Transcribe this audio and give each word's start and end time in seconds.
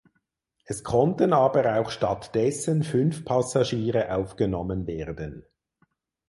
Es 0.65 0.83
konnten 0.83 1.31
aber 1.31 1.77
auch 1.79 1.91
stattdessen 1.91 2.81
fünf 2.81 3.23
Passagiere 3.23 4.11
aufgenommen 4.15 4.87
werden. 4.87 5.45